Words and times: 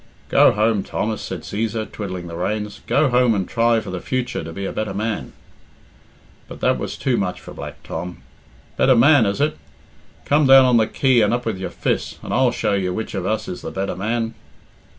"Go 0.29 0.51
home, 0.53 0.81
Thomas," 0.81 1.21
said 1.21 1.41
Cæsar, 1.41 1.91
twiddling 1.91 2.25
the 2.25 2.35
reins, 2.35 2.81
"go 2.87 3.09
home 3.11 3.35
and 3.35 3.47
try 3.47 3.79
for 3.79 3.91
the 3.91 3.99
future 4.01 4.43
to 4.43 4.51
be 4.51 4.65
a 4.65 4.71
better 4.71 4.95
man." 4.95 5.31
But 6.47 6.59
that 6.61 6.79
was 6.79 6.97
too 6.97 7.17
much 7.17 7.39
for 7.39 7.53
Black 7.53 7.83
Tom. 7.83 8.17
"Better 8.77 8.95
man, 8.95 9.27
is 9.27 9.39
it? 9.39 9.57
Come 10.25 10.47
down 10.47 10.65
on 10.65 10.77
the 10.77 10.87
quay 10.87 11.21
and 11.21 11.35
up 11.35 11.45
with 11.45 11.59
your 11.59 11.69
fiss, 11.69 12.17
and 12.23 12.33
I'll 12.33 12.49
show 12.49 12.73
you 12.73 12.95
which 12.95 13.13
of 13.13 13.27
us 13.27 13.47
is 13.47 13.61
the 13.61 13.69
better 13.69 13.95
man." 13.95 14.33